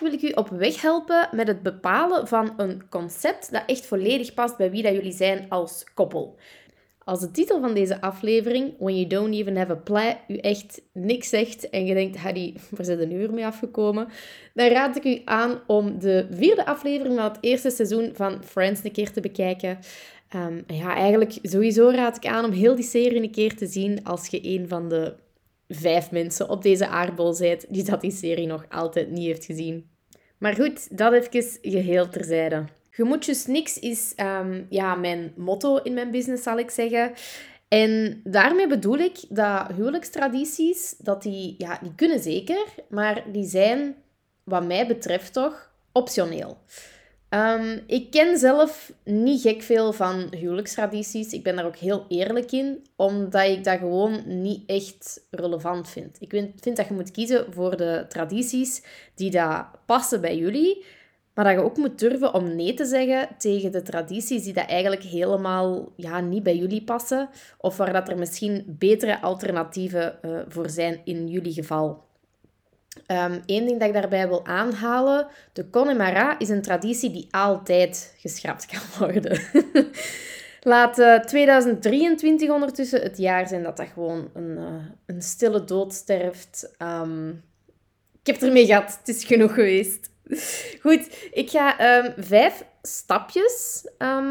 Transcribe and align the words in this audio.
wil 0.00 0.12
ik 0.12 0.22
u 0.22 0.30
op 0.30 0.48
weg 0.48 0.80
helpen 0.80 1.28
met 1.32 1.46
het 1.46 1.62
bepalen 1.62 2.28
van 2.28 2.52
een 2.56 2.88
concept 2.88 3.52
dat 3.52 3.62
echt 3.66 3.86
volledig 3.86 4.34
past 4.34 4.56
bij 4.56 4.70
wie 4.70 4.82
dat 4.82 4.92
jullie 4.92 5.12
zijn 5.12 5.46
als 5.48 5.84
koppel. 5.94 6.38
Als 7.06 7.20
de 7.20 7.30
titel 7.30 7.60
van 7.60 7.74
deze 7.74 8.00
aflevering, 8.00 8.74
When 8.78 8.94
You 8.94 9.06
Don't 9.06 9.34
Even 9.34 9.56
Have 9.56 9.72
a 9.72 9.74
Plan, 9.74 10.16
u 10.28 10.36
echt 10.36 10.82
niks 10.92 11.28
zegt 11.28 11.70
en 11.70 11.86
je 11.86 11.94
denkt, 11.94 12.16
Harry, 12.16 12.54
waar 12.70 12.84
zit 12.84 13.00
een 13.00 13.12
uur 13.12 13.32
mee 13.32 13.46
afgekomen? 13.46 14.08
Dan 14.54 14.68
raad 14.68 14.96
ik 14.96 15.04
u 15.04 15.22
aan 15.24 15.60
om 15.66 15.98
de 15.98 16.26
vierde 16.30 16.66
aflevering 16.66 17.14
van 17.14 17.24
het 17.24 17.38
eerste 17.40 17.70
seizoen 17.70 18.10
van 18.14 18.44
Friends 18.44 18.84
een 18.84 18.92
keer 18.92 19.12
te 19.12 19.20
bekijken. 19.20 19.78
Um, 20.34 20.64
ja, 20.66 20.94
eigenlijk 20.94 21.38
sowieso 21.42 21.88
raad 21.88 22.16
ik 22.16 22.26
aan 22.26 22.44
om 22.44 22.50
heel 22.50 22.74
die 22.74 22.84
serie 22.84 23.22
een 23.22 23.30
keer 23.30 23.56
te 23.56 23.66
zien 23.66 24.04
als 24.04 24.26
je 24.26 24.40
een 24.42 24.68
van 24.68 24.88
de 24.88 25.14
vijf 25.68 26.10
mensen 26.10 26.48
op 26.48 26.62
deze 26.62 26.88
aardbol 26.88 27.38
bent 27.38 27.66
die 27.68 27.84
dat 27.84 28.00
die 28.00 28.10
serie 28.10 28.46
nog 28.46 28.64
altijd 28.68 29.10
niet 29.10 29.26
heeft 29.26 29.44
gezien. 29.44 29.95
Maar 30.38 30.54
goed, 30.54 30.98
dat 30.98 31.12
even 31.12 31.58
geheel 31.62 32.08
terzijde. 32.08 32.64
Gemoedjes 32.90 33.46
niks 33.46 33.78
is 33.78 34.12
um, 34.16 34.66
ja, 34.70 34.94
mijn 34.94 35.32
motto 35.36 35.76
in 35.76 35.94
mijn 35.94 36.10
business, 36.10 36.42
zal 36.42 36.58
ik 36.58 36.70
zeggen. 36.70 37.12
En 37.68 38.20
daarmee 38.24 38.66
bedoel 38.66 38.98
ik 38.98 39.18
dat 39.28 39.66
huwelijkstradities, 39.74 40.94
dat 40.98 41.22
die, 41.22 41.54
ja, 41.58 41.78
die 41.82 41.94
kunnen 41.94 42.20
zeker, 42.20 42.64
maar 42.88 43.24
die 43.32 43.46
zijn, 43.46 43.94
wat 44.44 44.66
mij 44.66 44.86
betreft 44.86 45.32
toch, 45.32 45.70
optioneel. 45.92 46.58
Um, 47.30 47.82
ik 47.86 48.10
ken 48.10 48.38
zelf 48.38 48.92
niet 49.04 49.40
gek 49.40 49.62
veel 49.62 49.92
van 49.92 50.26
huwelijkstradities. 50.30 51.32
Ik 51.32 51.42
ben 51.42 51.56
daar 51.56 51.64
ook 51.64 51.76
heel 51.76 52.04
eerlijk 52.08 52.52
in, 52.52 52.86
omdat 52.96 53.46
ik 53.46 53.64
dat 53.64 53.78
gewoon 53.78 54.22
niet 54.26 54.62
echt 54.66 55.26
relevant 55.30 55.88
vind. 55.88 56.16
Ik 56.20 56.30
vind, 56.30 56.76
dat 56.76 56.88
je 56.88 56.94
moet 56.94 57.10
kiezen 57.10 57.52
voor 57.52 57.76
de 57.76 58.04
tradities 58.08 58.82
die 59.14 59.30
dat 59.30 59.66
passen 59.86 60.20
bij 60.20 60.36
jullie, 60.36 60.84
maar 61.34 61.44
dat 61.44 61.54
je 61.54 61.62
ook 61.62 61.76
moet 61.76 61.98
durven 61.98 62.34
om 62.34 62.56
nee 62.56 62.74
te 62.74 62.84
zeggen 62.84 63.28
tegen 63.38 63.72
de 63.72 63.82
tradities 63.82 64.42
die 64.42 64.52
dat 64.52 64.68
eigenlijk 64.68 65.02
helemaal 65.02 65.92
ja, 65.96 66.20
niet 66.20 66.42
bij 66.42 66.56
jullie 66.56 66.84
passen, 66.84 67.28
of 67.58 67.76
waar 67.76 67.92
dat 67.92 68.08
er 68.08 68.18
misschien 68.18 68.64
betere 68.66 69.20
alternatieven 69.20 70.18
uh, 70.24 70.40
voor 70.48 70.70
zijn 70.70 71.00
in 71.04 71.28
jullie 71.28 71.52
geval. 71.52 72.05
Eén 73.06 73.42
ehm, 73.46 73.66
ding 73.66 73.78
dat 73.78 73.88
ik 73.88 73.94
daarbij 73.94 74.28
wil 74.28 74.46
aanhalen, 74.46 75.26
de 75.52 75.70
Connemara 75.70 76.38
is 76.38 76.48
een 76.48 76.62
traditie 76.62 77.10
die 77.10 77.28
altijd 77.30 78.14
geschrapt 78.18 78.66
kan 78.66 78.80
worden. 79.06 79.40
Laat 80.60 80.98
uh, 80.98 81.14
eh, 81.14 81.22
2023 81.22 82.50
ondertussen 82.50 83.02
het 83.02 83.18
jaar 83.18 83.48
zijn 83.48 83.62
dat 83.62 83.76
dat 83.76 83.88
gewoon 83.94 84.30
een, 84.34 84.56
uh, 84.58 84.64
een 85.06 85.22
stille 85.22 85.64
dood 85.64 85.94
sterft. 85.94 86.74
Um, 86.78 87.42
ik 88.22 88.26
heb 88.26 88.42
ermee 88.42 88.66
gehad, 88.66 88.98
het 88.98 89.16
is 89.16 89.24
genoeg 89.24 89.54
geweest. 89.54 90.10
Goed, 90.82 91.28
ik 91.32 91.50
ga 91.50 91.98
um, 92.04 92.12
vijf 92.16 92.64
stapjes 92.82 93.86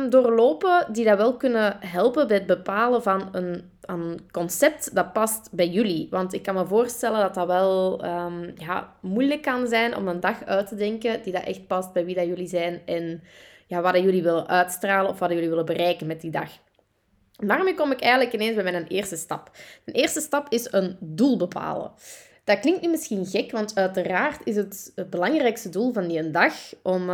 doorlopen 0.10 0.88
die 0.92 1.06
dat 1.06 1.18
wel 1.18 1.38
kunnen 1.38 1.78
helpen 1.80 2.28
bij 2.28 2.38
het 2.38 2.46
bepalen 2.46 3.04
van 3.04 3.30
een, 3.32 3.72
een 3.86 4.20
concept 4.32 4.96
dat 4.96 5.14
past 5.14 5.50
bij 5.52 5.68
jullie. 5.68 6.08
Want 6.10 6.34
ik 6.34 6.42
kan 6.42 6.56
me 6.56 6.66
voorstellen 6.66 7.20
dat 7.20 7.34
dat 7.34 7.48
wel 7.48 8.06
um, 8.06 8.54
ja, 8.58 8.96
moeilijk 9.02 9.42
kan 9.42 9.68
zijn 9.68 9.96
om 9.96 10.08
een 10.08 10.20
dag 10.20 10.46
uit 10.46 10.68
te 10.68 10.76
denken 10.76 11.24
die 11.24 11.34
dat 11.34 11.44
echt 11.44 11.68
past 11.68 11.94
bij 11.94 12.06
wie 12.06 12.16
dat 12.16 12.26
jullie 12.26 12.48
zijn 12.48 12.82
en 12.86 13.24
ja, 13.68 13.82
wat 13.82 13.96
jullie 13.96 14.24
willen 14.24 14.48
uitstralen 14.48 15.12
of 15.12 15.20
wat 15.20 15.32
jullie 15.32 15.50
willen 15.50 15.66
bereiken 15.66 16.08
met 16.08 16.22
die 16.22 16.32
dag. 16.32 16.50
daarmee 17.32 17.76
kom 17.76 17.92
ik 17.92 18.02
eigenlijk 18.02 18.34
ineens 18.34 18.56
bij 18.56 18.64
mijn 18.64 18.88
eerste 18.88 19.16
stap. 19.16 19.52
De 19.84 19.92
eerste 19.92 20.22
stap 20.22 20.50
is 20.50 20.72
een 20.72 20.98
doel 21.00 21.38
bepalen. 21.38 21.92
Dat 22.44 22.60
klinkt 22.60 22.82
nu 22.82 22.90
misschien 22.90 23.26
gek, 23.26 23.52
want 23.52 23.76
uiteraard 23.76 24.42
is 24.44 24.56
het 24.56 24.92
het 24.96 25.10
belangrijkste 25.10 25.70
doel 25.70 25.94
van 25.94 26.08
die 26.08 26.32
dag 26.32 26.54
om 26.84 27.10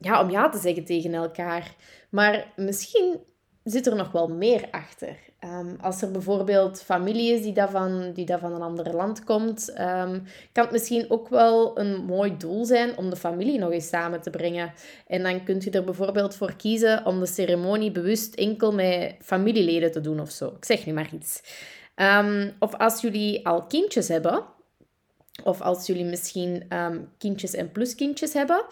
ja, 0.00 0.22
om 0.22 0.30
ja 0.30 0.48
te 0.48 0.58
zeggen 0.58 0.84
tegen 0.84 1.14
elkaar. 1.14 1.74
Maar 2.10 2.52
misschien 2.56 3.20
zit 3.64 3.86
er 3.86 3.96
nog 3.96 4.12
wel 4.12 4.28
meer 4.28 4.68
achter. 4.70 5.16
Um, 5.44 5.76
als 5.80 6.02
er 6.02 6.10
bijvoorbeeld 6.10 6.82
familie 6.82 7.32
is 7.32 7.42
die 7.42 7.52
dat 7.52 7.70
van, 7.70 8.12
die 8.12 8.26
dat 8.26 8.40
van 8.40 8.52
een 8.52 8.62
ander 8.62 8.94
land 8.94 9.24
komt, 9.24 9.70
um, 9.70 10.22
kan 10.52 10.64
het 10.64 10.70
misschien 10.70 11.10
ook 11.10 11.28
wel 11.28 11.78
een 11.78 12.04
mooi 12.04 12.36
doel 12.36 12.64
zijn 12.64 12.96
om 12.96 13.10
de 13.10 13.16
familie 13.16 13.58
nog 13.58 13.70
eens 13.72 13.88
samen 13.88 14.20
te 14.20 14.30
brengen. 14.30 14.72
En 15.06 15.22
dan 15.22 15.44
kunt 15.44 15.64
je 15.64 15.70
er 15.70 15.84
bijvoorbeeld 15.84 16.34
voor 16.34 16.56
kiezen 16.56 17.06
om 17.06 17.20
de 17.20 17.26
ceremonie 17.26 17.90
bewust 17.90 18.34
enkel 18.34 18.72
met 18.72 19.14
familieleden 19.22 19.92
te 19.92 20.00
doen 20.00 20.20
of 20.20 20.30
zo. 20.30 20.46
Ik 20.46 20.64
zeg 20.64 20.86
nu 20.86 20.92
maar 20.92 21.10
iets. 21.14 21.42
Um, 21.96 22.52
of 22.58 22.74
als 22.74 23.00
jullie 23.00 23.46
al 23.46 23.62
kindjes 23.62 24.08
hebben, 24.08 24.44
of 25.44 25.60
als 25.60 25.86
jullie 25.86 26.04
misschien 26.04 26.68
kindjes 27.18 27.54
en 27.54 27.72
pluskindjes 27.72 28.32
hebben, 28.32 28.64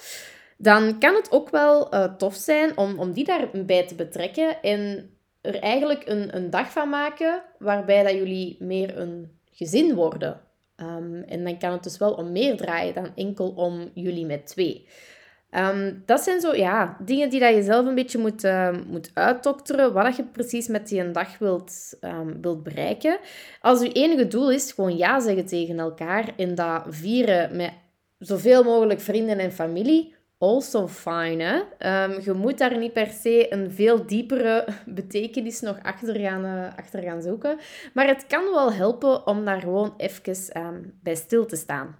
dan 0.61 0.99
kan 0.99 1.15
het 1.15 1.33
ook 1.33 1.51
wel 1.51 1.95
uh, 1.95 2.05
tof 2.05 2.35
zijn 2.35 2.77
om, 2.77 2.99
om 2.99 3.13
die 3.13 3.25
daarbij 3.25 3.87
te 3.87 3.95
betrekken 3.95 4.63
en 4.63 5.11
er 5.41 5.59
eigenlijk 5.59 6.03
een, 6.07 6.37
een 6.37 6.51
dag 6.51 6.73
van 6.73 6.89
maken 6.89 7.43
waarbij 7.59 8.03
dat 8.03 8.13
jullie 8.13 8.57
meer 8.59 8.99
een 8.99 9.39
gezin 9.51 9.95
worden. 9.95 10.41
Um, 10.77 11.23
en 11.23 11.45
dan 11.45 11.59
kan 11.59 11.73
het 11.73 11.83
dus 11.83 11.99
wel 11.99 12.13
om 12.13 12.33
meer 12.33 12.57
draaien 12.57 12.95
dan 12.95 13.13
enkel 13.15 13.49
om 13.49 13.91
jullie 13.95 14.27
met 14.27 14.47
twee. 14.47 14.89
Um, 15.51 16.03
dat 16.07 16.21
zijn 16.21 16.41
zo, 16.41 16.55
ja, 16.55 16.97
dingen 17.05 17.31
die 17.31 17.41
dat 17.41 17.55
je 17.55 17.63
zelf 17.63 17.87
een 17.87 17.95
beetje 17.95 18.19
moet, 18.19 18.45
uh, 18.45 18.77
moet 18.87 19.11
uitdokteren, 19.15 19.93
wat 19.93 20.17
je 20.17 20.25
precies 20.25 20.69
met 20.69 20.89
die 20.89 21.01
een 21.01 21.13
dag 21.13 21.39
wilt, 21.39 21.99
um, 22.01 22.41
wilt 22.41 22.63
bereiken. 22.63 23.19
Als 23.61 23.83
je 23.83 23.93
enige 23.93 24.27
doel 24.27 24.51
is 24.51 24.73
gewoon 24.73 24.97
ja 24.97 25.21
zeggen 25.21 25.47
tegen 25.47 25.79
elkaar 25.79 26.33
en 26.37 26.55
dat 26.55 26.83
vieren 26.89 27.57
met 27.57 27.73
zoveel 28.19 28.63
mogelijk 28.65 29.01
vrienden 29.01 29.39
en 29.39 29.53
familie, 29.53 30.15
also 30.38 30.87
fine. 30.87 31.66
Ehm, 31.78 32.21
je 32.21 32.32
moet 32.32 32.59
daar 32.59 32.78
niet 32.78 32.93
per 32.93 33.10
se 33.10 33.53
een 33.53 33.71
veel 33.71 34.06
diepere 34.06 34.66
betekenis 34.87 35.60
nog 35.60 35.78
achter 35.82 36.21
gaan, 36.21 36.44
uh, 36.44 36.76
achter 36.76 37.03
gaan 37.03 37.22
zoeken. 37.22 37.59
Maar 37.94 38.06
het 38.06 38.26
kan 38.26 38.44
wel 38.53 38.72
helpen 38.72 39.27
om 39.27 39.44
daar 39.44 39.60
gewoon 39.60 39.94
even 39.97 40.62
um, 40.62 40.98
bij 41.03 41.15
stil 41.15 41.47
te 41.47 41.56
staan. 41.56 41.98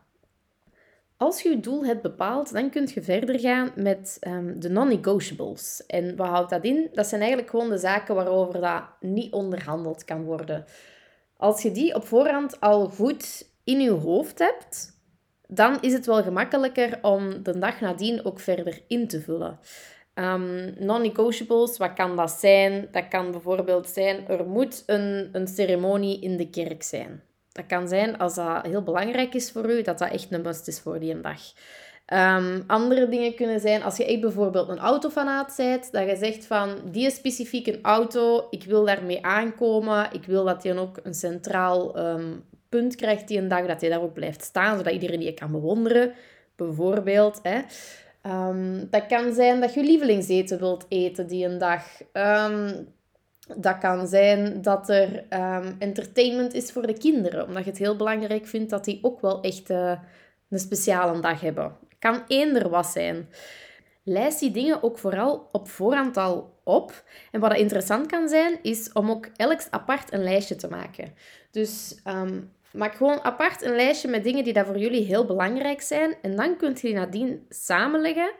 Als 1.17 1.43
je 1.43 1.49
je 1.49 1.61
doel 1.61 1.85
hebt 1.85 2.03
bepaald, 2.03 2.53
dan 2.53 2.71
kun 2.71 2.89
je 2.95 3.03
verder 3.03 3.41
gaan 3.41 3.71
met 3.75 4.19
um, 4.27 4.61
de 4.61 4.69
non-negotiables. 4.69 5.87
En 5.87 6.17
wat 6.17 6.29
houdt 6.29 6.51
dat 6.51 6.65
in? 6.65 6.89
Dat 6.93 7.07
zijn 7.07 7.21
eigenlijk 7.21 7.51
gewoon 7.51 7.69
de 7.69 7.79
zaken 7.79 8.15
waarover 8.15 8.61
dat 8.61 8.83
niet 9.01 9.33
onderhandeld 9.33 10.05
kan 10.05 10.25
worden. 10.25 10.65
Als 11.37 11.63
je 11.63 11.73
die 11.73 11.95
op 11.95 12.07
voorhand 12.07 12.61
al 12.61 12.89
goed 12.89 13.49
in 13.65 13.81
je 13.81 13.91
hoofd 13.91 14.39
hebt, 14.39 14.98
dan 15.49 15.81
is 15.81 15.93
het 15.93 16.07
wel 16.07 16.23
gemakkelijker 16.23 16.99
om 17.03 17.43
de 17.43 17.59
dag 17.59 17.81
nadien 17.81 18.25
ook 18.25 18.41
verder 18.41 18.81
in 18.87 19.09
te 19.09 19.21
vullen. 19.21 19.59
Um, 20.15 20.75
Non-negotiables, 20.79 21.77
wat 21.77 21.93
kan 21.93 22.17
dat 22.17 22.31
zijn? 22.31 22.89
Dat 22.93 23.09
kan 23.09 23.31
bijvoorbeeld 23.31 23.89
zijn, 23.89 24.29
er 24.29 24.47
moet 24.47 24.83
een, 24.87 25.29
een 25.33 25.47
ceremonie 25.47 26.21
in 26.21 26.37
de 26.37 26.51
kerk 26.51 26.83
zijn. 26.83 27.23
Dat 27.53 27.67
kan 27.67 27.89
zijn, 27.89 28.19
als 28.19 28.35
dat 28.35 28.67
heel 28.67 28.83
belangrijk 28.83 29.35
is 29.35 29.51
voor 29.51 29.71
u, 29.71 29.83
dat 29.83 29.99
dat 29.99 30.11
echt 30.11 30.33
een 30.33 30.43
must 30.43 30.69
is 30.69 30.81
voor 30.81 30.99
die 30.99 31.21
dag. 31.21 31.41
Um, 32.13 32.65
andere 32.67 33.09
dingen 33.09 33.35
kunnen 33.35 33.61
zijn, 33.61 33.83
als 33.83 33.97
je 33.97 34.07
echt 34.07 34.21
bijvoorbeeld 34.21 34.69
een 34.69 34.79
autofanaat 34.79 35.55
bent, 35.57 35.93
dat 35.93 36.09
je 36.09 36.17
zegt 36.17 36.47
van, 36.47 36.79
die 36.91 37.11
specifieke 37.11 37.79
auto, 37.83 38.47
ik 38.51 38.65
wil 38.65 38.85
daarmee 38.85 39.25
aankomen, 39.25 40.09
ik 40.13 40.25
wil 40.25 40.45
dat 40.45 40.63
die 40.63 40.79
ook 40.79 41.01
een 41.03 41.15
centraal 41.15 41.99
um, 41.99 42.45
punt 42.69 42.97
krijgt 42.97 43.29
die 43.29 43.39
een 43.39 43.49
dag, 43.49 43.67
dat 43.67 43.81
hij 43.81 43.91
daar 43.91 44.03
ook 44.03 44.15
blijft 44.15 44.43
staan, 44.43 44.77
zodat 44.77 44.93
iedereen 44.93 45.21
die 45.21 45.35
kan 45.35 45.53
bewonderen, 45.53 46.13
bijvoorbeeld. 46.57 47.41
Hè. 47.43 47.61
Um, 48.27 48.91
dat 48.91 49.07
kan 49.07 49.33
zijn 49.33 49.61
dat 49.61 49.75
je 49.75 49.83
lievelingseten 49.83 50.59
wilt 50.59 50.87
eten 50.89 51.27
die 51.27 51.47
een 51.47 51.59
dag. 51.59 51.85
Um, 52.13 52.89
dat 53.57 53.79
kan 53.79 54.07
zijn 54.07 54.63
dat 54.63 54.89
er 54.89 55.25
um, 55.31 55.77
entertainment 55.79 56.55
is 56.55 56.73
voor 56.73 56.87
de 56.87 56.99
kinderen, 56.99 57.47
omdat 57.47 57.65
je 57.65 57.71
het 57.71 57.79
heel 57.79 57.97
belangrijk 57.97 58.47
vindt 58.47 58.71
dat 58.71 58.85
die 58.85 58.99
ook 59.03 59.21
wel 59.21 59.41
echt 59.41 59.71
uh, 59.71 59.99
een 60.49 60.59
speciale 60.59 61.21
dag 61.21 61.41
hebben. 61.41 61.77
Kan 61.99 62.23
eender 62.27 62.69
wat 62.69 62.87
zijn. 62.87 63.29
Lijst 64.03 64.41
die 64.41 64.51
dingen 64.51 64.83
ook 64.83 64.99
vooral 64.99 65.49
op 65.53 65.69
voorhand 65.69 66.17
al 66.17 66.61
op. 66.65 67.05
En 67.31 67.41
wat 67.41 67.57
interessant 67.57 68.07
kan 68.07 68.29
zijn, 68.29 68.59
is 68.63 68.93
om 68.93 69.11
ook 69.11 69.29
elk 69.37 69.61
apart 69.71 70.13
een 70.13 70.23
lijstje 70.23 70.57
te 70.57 70.69
maken. 70.69 71.15
Dus 71.51 72.01
Maak 72.73 72.95
gewoon 72.95 73.25
apart 73.25 73.63
een 73.63 73.77
lijstje 73.77 74.09
met 74.09 74.25
dingen 74.25 74.45
die 74.45 74.53
dat 74.53 74.67
voor 74.67 74.79
jullie 74.79 75.05
heel 75.05 75.25
belangrijk 75.25 75.81
zijn. 75.81 76.17
En 76.23 76.37
dan 76.37 76.57
kunt 76.57 76.81
je 76.81 76.87
die 76.87 76.97
nadien 76.97 77.47
samenleggen. 77.49 78.31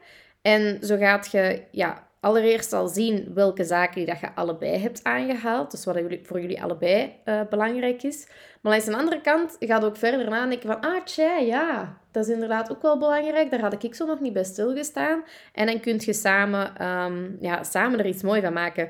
En 0.43 0.79
zo 0.83 0.97
gaat 0.97 1.31
je 1.31 1.63
ja, 1.71 2.09
allereerst 2.21 2.73
al 2.73 2.89
zien 2.89 3.31
welke 3.35 3.65
zaken 3.65 3.95
die 3.95 4.07
dat 4.07 4.21
je 4.21 4.35
allebei 4.35 4.79
hebt 4.79 5.05
aangehaald. 5.05 5.71
Dus 5.71 5.85
wat 5.85 5.99
voor 6.23 6.41
jullie 6.41 6.63
allebei 6.63 7.13
uh, 7.25 7.41
belangrijk 7.51 8.03
is. 8.03 8.29
Maar 8.61 8.73
aan 8.73 8.85
de 8.85 8.97
andere 8.97 9.21
kant 9.21 9.57
gaat 9.59 9.85
ook 9.85 9.97
verder 9.97 10.31
nadenken 10.31 10.69
van... 10.69 10.81
Ah, 10.81 11.05
tja, 11.05 11.37
ja, 11.37 11.99
dat 12.11 12.27
is 12.27 12.33
inderdaad 12.33 12.71
ook 12.71 12.83
wel 12.83 12.99
belangrijk. 12.99 13.51
Daar 13.51 13.61
had 13.61 13.83
ik 13.83 13.95
zo 13.95 14.07
nog 14.07 14.21
niet 14.21 14.33
bij 14.33 14.45
stilgestaan. 14.45 15.25
En 15.53 15.67
dan 15.67 15.81
kun 15.81 15.97
je 15.99 16.13
samen, 16.13 16.87
um, 16.87 17.37
ja, 17.41 17.63
samen 17.63 17.99
er 17.99 18.07
iets 18.07 18.23
moois 18.23 18.43
van 18.43 18.53
maken. 18.53 18.89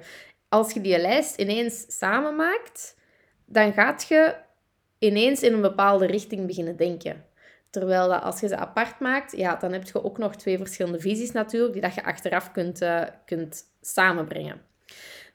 Als 0.48 0.72
je 0.72 0.80
die 0.80 0.98
lijst 0.98 1.38
ineens 1.38 1.84
samen 1.88 2.36
maakt, 2.36 2.96
dan 3.46 3.72
gaat 3.72 4.06
je 4.08 4.34
ineens 4.98 5.42
in 5.42 5.52
een 5.52 5.60
bepaalde 5.60 6.06
richting 6.06 6.46
beginnen 6.46 6.76
denken. 6.76 7.24
Terwijl 7.70 8.08
dat 8.08 8.22
als 8.22 8.40
je 8.40 8.48
ze 8.48 8.56
apart 8.56 9.00
maakt, 9.00 9.36
ja, 9.36 9.56
dan 9.56 9.72
heb 9.72 9.84
je 9.84 10.04
ook 10.04 10.18
nog 10.18 10.36
twee 10.36 10.56
verschillende 10.56 11.00
visies 11.00 11.32
natuurlijk, 11.32 11.72
die 11.72 11.82
dat 11.82 11.94
je 11.94 12.04
achteraf 12.04 12.52
kunt, 12.52 12.82
uh, 12.82 13.02
kunt 13.24 13.64
samenbrengen. 13.80 14.60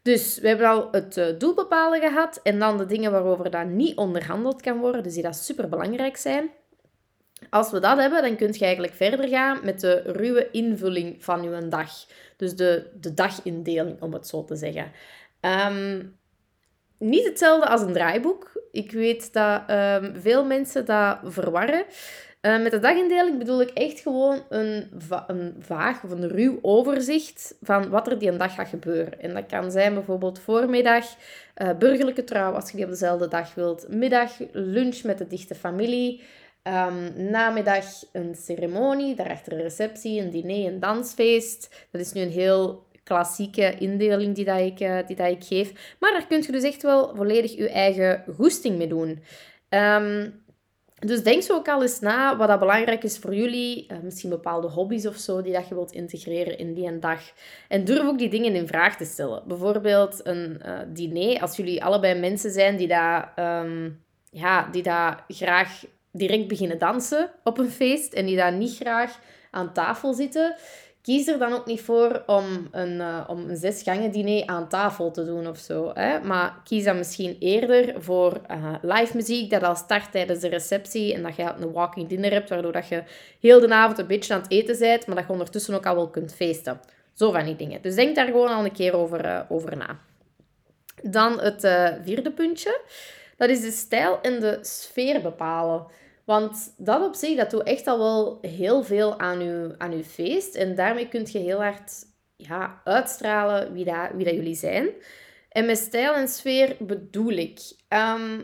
Dus 0.01 0.39
we 0.39 0.48
hebben 0.48 0.68
al 0.68 0.88
het 0.92 1.18
uh, 1.18 1.25
doel 1.38 1.54
bepalen 1.54 2.01
gehad 2.01 2.39
en 2.44 2.60
dan 2.60 2.77
de 2.77 2.86
dingen 2.86 3.12
waarover 3.12 3.50
dat 3.50 3.68
niet 3.68 3.98
onderhandeld 3.98 4.62
kan 4.62 4.80
worden, 4.80 5.04
dus 5.04 5.13
die 5.13 5.24
dat 5.24 5.36
super 5.36 5.69
belangrijk 5.69 6.18
zijn. 6.18 6.51
Als 7.50 7.71
we 7.71 7.80
dat 7.80 7.98
hebben, 7.98 8.21
dan 8.21 8.36
kun 8.36 8.54
je 8.54 8.65
eigenlijk 8.65 8.94
verder 8.94 9.27
gaan 9.27 9.60
met 9.63 9.80
de 9.80 10.01
ruwe 10.06 10.51
invulling 10.51 11.24
van 11.24 11.44
je 11.44 11.68
dag. 11.68 11.92
Dus 12.38 12.56
de, 12.56 12.89
de 13.00 13.13
dagindeling, 13.13 14.01
om 14.01 14.13
het 14.13 14.27
zo 14.27 14.44
te 14.44 14.56
zeggen. 14.56 14.92
Ehm, 15.39 16.06
niet 16.98 17.25
hetzelfde 17.25 17.68
als 17.68 17.81
een 17.81 17.94
draaiboek. 17.94 18.52
Ik 18.74 18.92
weet 18.92 19.34
dat 19.34 19.62
um, 19.70 20.14
veel 20.22 20.46
mensen 20.46 20.86
dat 20.86 21.18
verwarren. 21.24 21.86
Uh, 22.42 22.62
met 22.62 22.72
de 22.72 22.80
dagindeling 22.80 23.38
bedoel 23.38 23.62
ik 23.62 23.70
echt 23.70 24.00
gewoon 24.00 24.42
een, 24.50 24.92
een 25.28 25.56
vaag 25.60 26.04
of 26.04 26.12
een 26.12 26.28
ruw 26.28 26.60
overzicht 26.62 27.56
van 27.62 27.90
wat 27.90 28.08
er 28.08 28.20
die 28.20 28.30
een 28.30 28.38
dag 28.38 28.54
gaat 28.54 28.68
gebeuren. 28.68 29.22
En 29.22 29.34
dat 29.34 29.46
kan 29.46 29.72
zijn 29.72 29.94
bijvoorbeeld 29.94 30.40
voormiddag, 30.40 31.06
uh, 31.58 31.70
burgerlijke 31.78 32.24
trouw 32.24 32.54
als 32.54 32.70
je 32.70 32.75
die 32.75 32.86
op 32.86 32.92
dezelfde 32.92 33.28
dag 33.28 33.54
wilt. 33.54 33.88
Middag, 33.90 34.31
lunch 34.52 35.04
met 35.04 35.18
de 35.18 35.28
dichte 35.28 35.56
familie. 35.56 36.22
Um, 36.64 37.30
namiddag 37.30 37.86
een 38.12 38.36
ceremonie, 38.36 39.16
daarachter 39.16 39.54
een 39.54 39.62
receptie, 39.62 40.22
een 40.22 40.30
diner, 40.30 40.74
een 40.74 40.80
dansfeest. 40.80 41.88
Dat 41.92 42.02
is 42.02 42.14
nu 42.14 42.22
een 42.22 42.30
heel 42.30 42.86
klassieke 43.03 43.75
indeling 43.77 44.35
die, 44.35 44.45
dat 44.45 44.59
ik, 44.59 44.79
uh, 44.79 44.97
die 45.07 45.15
dat 45.15 45.31
ik 45.31 45.44
geef. 45.44 45.95
Maar 46.00 46.11
daar 46.11 46.27
kun 46.27 46.41
je 46.41 46.51
dus 46.51 46.63
echt 46.63 46.81
wel 46.81 47.15
volledig 47.15 47.55
je 47.55 47.69
eigen 47.69 48.23
goesting 48.35 48.77
mee 48.77 48.88
doen. 48.88 49.23
Um, 49.69 50.41
dus 51.05 51.23
denk 51.23 51.41
zo 51.41 51.55
ook 51.55 51.67
al 51.67 51.81
eens 51.81 52.00
na 52.00 52.38
wat 52.38 52.47
dat 52.47 52.59
belangrijk 52.59 53.03
is 53.03 53.17
voor 53.17 53.35
jullie. 53.35 53.88
Uh, 53.91 53.97
misschien 54.03 54.29
bepaalde 54.29 54.67
hobby's 54.67 55.05
of 55.05 55.15
zo 55.15 55.41
die 55.41 55.53
dat 55.53 55.67
je 55.67 55.75
wilt 55.75 55.91
integreren 55.91 56.57
in 56.57 56.73
die 56.73 56.88
een 56.88 57.00
dag. 57.00 57.21
En 57.67 57.83
durf 57.83 58.07
ook 58.07 58.17
die 58.17 58.29
dingen 58.29 58.55
in 58.55 58.67
vraag 58.67 58.97
te 58.97 59.05
stellen. 59.05 59.44
Bijvoorbeeld 59.47 60.19
een 60.23 60.61
uh, 60.65 60.79
diner. 60.88 61.41
Als 61.41 61.55
jullie 61.55 61.83
allebei 61.83 62.19
mensen 62.19 62.51
zijn 62.51 62.77
die 62.77 62.88
dat, 62.88 63.25
um, 63.35 64.03
ja, 64.29 64.69
die 64.71 64.83
graag 65.27 65.85
direct 66.11 66.47
beginnen 66.47 66.79
dansen 66.79 67.31
op 67.44 67.57
een 67.57 67.71
feest 67.71 68.13
en 68.13 68.25
die 68.25 68.35
daar 68.35 68.53
niet 68.53 68.75
graag 68.75 69.19
aan 69.51 69.73
tafel 69.73 70.13
zitten, 70.13 70.55
kies 71.03 71.27
er 71.27 71.39
dan 71.39 71.53
ook 71.53 71.65
niet 71.65 71.81
voor 71.81 72.23
om 72.25 72.67
een, 72.71 72.94
uh, 72.94 73.23
om 73.27 73.50
een 73.50 73.57
zesgangen 73.57 74.11
diner 74.11 74.45
aan 74.45 74.69
tafel 74.69 75.11
te 75.11 75.25
doen 75.25 75.47
of 75.47 75.57
zo. 75.57 75.91
Hè? 75.94 76.19
Maar 76.19 76.61
kies 76.63 76.83
dan 76.83 76.97
misschien 76.97 77.35
eerder 77.39 78.01
voor 78.01 78.41
uh, 78.51 78.73
live 78.81 79.15
muziek 79.15 79.50
dat 79.50 79.63
al 79.63 79.75
start 79.75 80.11
tijdens 80.11 80.39
de 80.39 80.47
receptie 80.47 81.13
en 81.13 81.23
dat 81.23 81.35
je 81.35 81.53
een 81.59 81.71
walking 81.71 82.07
dinner 82.07 82.31
hebt, 82.31 82.50
waardoor 82.50 82.71
dat 82.71 82.88
je 82.88 83.03
heel 83.39 83.59
de 83.59 83.73
avond 83.73 84.00
een 84.00 84.07
beetje 84.07 84.33
aan 84.33 84.41
het 84.41 84.51
eten 84.51 84.79
bent, 84.79 85.07
maar 85.07 85.15
dat 85.15 85.25
je 85.25 85.31
ondertussen 85.31 85.75
ook 85.75 85.85
al 85.85 85.95
wel 85.95 86.09
kunt 86.09 86.33
feesten. 86.33 86.79
Zo 87.13 87.31
van 87.31 87.45
die 87.45 87.55
dingen. 87.55 87.81
Dus 87.81 87.95
denk 87.95 88.15
daar 88.15 88.25
gewoon 88.25 88.47
al 88.47 88.65
een 88.65 88.71
keer 88.71 88.95
over, 88.95 89.25
uh, 89.25 89.39
over 89.50 89.77
na. 89.77 90.00
Dan 91.01 91.39
het 91.39 91.61
vierde 92.03 92.31
puntje. 92.31 92.81
Dat 93.38 93.50
is 93.50 93.61
de 93.61 93.71
stijl 93.71 94.21
en 94.21 94.39
de 94.39 94.57
sfeer 94.61 95.21
bepalen. 95.21 95.85
Want 96.25 96.74
dat 96.78 97.06
op 97.08 97.16
zich, 97.16 97.38
dat 97.38 97.50
doet 97.50 97.64
echt 97.64 97.88
al 97.88 97.98
wel 97.98 98.38
heel 98.42 98.84
veel 98.84 99.20
aan 99.20 99.44
je, 99.44 99.75
aan 99.78 99.92
uw 99.92 100.04
feest. 100.04 100.56
En 100.56 100.75
daarmee 100.75 101.08
kun 101.08 101.28
je 101.31 101.40
heel 101.40 101.62
hard 101.62 101.92
ja, 102.36 102.81
uitstralen 102.84 103.74
wie, 103.74 103.86
dat, 103.86 104.10
wie 104.14 104.25
dat 104.25 104.34
jullie 104.34 104.56
zijn. 104.56 104.90
En 105.50 105.66
met 105.66 105.78
stijl 105.78 106.14
en 106.14 106.28
sfeer 106.28 106.75
bedoel 106.80 107.31
ik... 107.31 107.60
Ehm, 107.88 108.40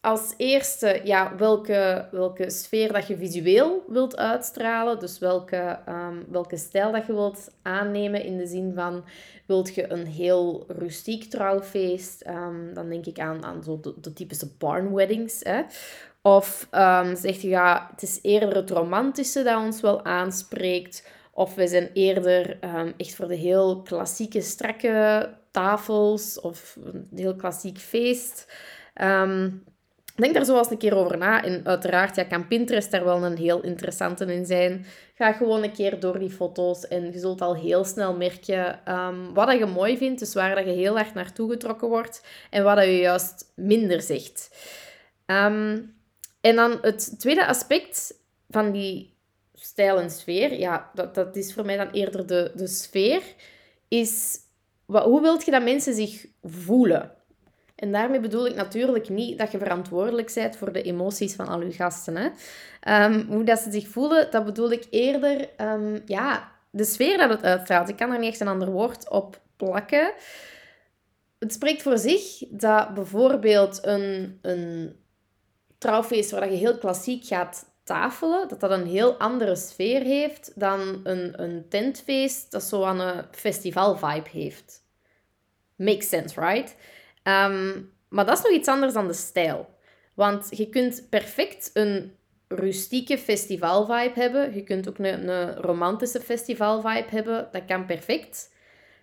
als 0.00 0.34
eerste, 0.36 1.00
ja, 1.04 1.36
welke, 1.36 2.08
welke 2.10 2.50
sfeer 2.50 2.92
dat 2.92 3.06
je 3.06 3.16
visueel 3.16 3.84
wilt 3.88 4.16
uitstralen. 4.16 4.98
Dus 4.98 5.18
welke, 5.18 5.78
um, 5.88 6.24
welke 6.28 6.56
stijl 6.56 6.92
dat 6.92 7.06
je 7.06 7.12
wilt 7.12 7.54
aannemen 7.62 8.22
in 8.24 8.36
de 8.36 8.46
zin 8.46 8.72
van... 8.74 9.04
Wilt 9.46 9.74
je 9.74 9.92
een 9.92 10.06
heel 10.06 10.64
rustiek 10.68 11.24
trouwfeest? 11.24 12.26
Um, 12.26 12.74
dan 12.74 12.88
denk 12.88 13.06
ik 13.06 13.18
aan, 13.18 13.44
aan 13.44 13.62
zo 13.62 13.80
de, 13.80 13.94
de 14.00 14.12
typische 14.12 14.48
barn 14.58 14.94
weddings. 14.94 15.40
Hè? 15.42 15.62
Of 16.36 16.68
um, 16.70 17.16
zegt 17.16 17.42
je, 17.42 17.48
ja, 17.48 17.88
het 17.90 18.02
is 18.02 18.18
eerder 18.22 18.56
het 18.56 18.70
romantische 18.70 19.42
dat 19.42 19.56
ons 19.56 19.80
wel 19.80 20.04
aanspreekt. 20.04 21.08
Of 21.32 21.54
we 21.54 21.66
zijn 21.66 21.90
eerder 21.92 22.58
um, 22.64 22.94
echt 22.96 23.14
voor 23.14 23.28
de 23.28 23.34
heel 23.34 23.82
klassieke, 23.82 24.40
strakke 24.40 25.28
tafels. 25.50 26.40
Of 26.40 26.78
een 26.84 27.08
heel 27.14 27.36
klassiek 27.36 27.78
feest. 27.78 28.52
Um, 29.02 29.64
denk 30.14 30.34
daar 30.34 30.44
zo 30.44 30.58
eens 30.58 30.70
een 30.70 30.78
keer 30.78 30.96
over 30.96 31.18
na. 31.18 31.44
En 31.44 31.66
uiteraard 31.66 32.16
ja, 32.16 32.24
kan 32.24 32.48
Pinterest 32.48 32.90
daar 32.90 33.04
wel 33.04 33.24
een 33.24 33.36
heel 33.36 33.60
interessante 33.60 34.24
in 34.24 34.46
zijn. 34.46 34.86
Ga 35.14 35.32
gewoon 35.32 35.62
een 35.62 35.72
keer 35.72 36.00
door 36.00 36.18
die 36.18 36.30
foto's 36.30 36.88
en 36.88 37.12
je 37.12 37.18
zult 37.18 37.40
al 37.40 37.54
heel 37.54 37.84
snel 37.84 38.16
merken 38.16 38.80
wat 39.34 39.58
je 39.58 39.66
mooi 39.66 39.96
vindt. 39.96 40.18
Dus 40.18 40.34
waar 40.34 40.54
dat 40.54 40.64
je 40.64 40.70
heel 40.70 40.98
erg 40.98 41.14
naartoe 41.14 41.50
getrokken 41.50 41.88
wordt. 41.88 42.26
En 42.50 42.64
wat 42.64 42.76
dat 42.76 42.84
je 42.84 42.98
juist 42.98 43.52
minder 43.54 44.02
zegt. 44.02 44.50
Um, 45.26 45.96
en 46.40 46.56
dan 46.56 46.78
het 46.80 47.20
tweede 47.20 47.46
aspect 47.46 48.14
van 48.50 48.72
die 48.72 49.16
stijl 49.54 50.00
en 50.00 50.10
sfeer, 50.10 50.58
ja, 50.58 50.90
dat, 50.94 51.14
dat 51.14 51.36
is 51.36 51.54
voor 51.54 51.64
mij 51.64 51.76
dan 51.76 51.90
eerder 51.90 52.26
de, 52.26 52.52
de 52.54 52.66
sfeer, 52.66 53.22
is 53.88 54.38
wat, 54.86 55.04
hoe 55.04 55.20
wilt 55.20 55.44
je 55.44 55.50
dat 55.50 55.62
mensen 55.62 55.94
zich 55.94 56.26
voelen? 56.42 57.12
En 57.74 57.92
daarmee 57.92 58.20
bedoel 58.20 58.46
ik 58.46 58.54
natuurlijk 58.54 59.08
niet 59.08 59.38
dat 59.38 59.52
je 59.52 59.58
verantwoordelijk 59.58 60.34
bent 60.34 60.56
voor 60.56 60.72
de 60.72 60.82
emoties 60.82 61.34
van 61.34 61.48
al 61.48 61.62
je 61.62 61.72
gasten. 61.72 62.16
Hè? 62.16 62.28
Um, 63.04 63.26
hoe 63.28 63.44
dat 63.44 63.58
ze 63.58 63.70
zich 63.70 63.88
voelen, 63.88 64.30
dat 64.30 64.44
bedoel 64.44 64.72
ik 64.72 64.86
eerder 64.90 65.48
um, 65.60 66.02
ja, 66.04 66.52
de 66.70 66.84
sfeer 66.84 67.18
dat 67.18 67.30
het 67.30 67.42
uitstraalt. 67.42 67.88
Ik 67.88 67.96
kan 67.96 68.12
er 68.12 68.18
niet 68.18 68.30
echt 68.30 68.40
een 68.40 68.48
ander 68.48 68.70
woord 68.70 69.08
op 69.08 69.40
plakken. 69.56 70.12
Het 71.38 71.52
spreekt 71.52 71.82
voor 71.82 71.98
zich 71.98 72.38
dat 72.48 72.94
bijvoorbeeld 72.94 73.78
een, 73.82 74.38
een 74.42 74.96
trouwfeest 75.78 76.30
waar 76.30 76.50
je 76.50 76.56
heel 76.56 76.78
klassiek 76.78 77.24
gaat 77.24 77.66
tafelen, 77.84 78.48
dat 78.48 78.60
dat 78.60 78.70
een 78.70 78.86
heel 78.86 79.16
andere 79.16 79.56
sfeer 79.56 80.02
heeft 80.02 80.52
dan 80.54 81.00
een, 81.04 81.42
een 81.42 81.66
tentfeest 81.68 82.50
dat 82.50 82.62
zo 82.62 82.82
aan 82.84 83.00
een 83.00 83.24
festival-vibe 83.30 84.28
heeft. 84.32 84.86
Makes 85.76 86.08
sense, 86.08 86.40
right? 86.40 86.76
Ehm, 87.22 87.80
maar 88.08 88.26
dat 88.26 88.38
is 88.38 88.44
nog 88.44 88.52
iets 88.52 88.68
anders 88.68 88.92
dan 88.92 89.06
de 89.06 89.12
stijl. 89.12 89.68
Want 90.14 90.48
je 90.50 90.68
kunt 90.68 91.06
perfect 91.10 91.70
een 91.72 92.16
rustieke 92.48 93.18
festival-vibe 93.18 94.20
hebben. 94.20 94.54
Je 94.54 94.62
kunt 94.62 94.88
ook 94.88 94.98
een, 94.98 95.28
een 95.28 95.54
romantische 95.56 96.20
festival-vibe 96.20 97.10
hebben. 97.10 97.48
Dat 97.52 97.64
kan 97.64 97.86
perfect. 97.86 98.54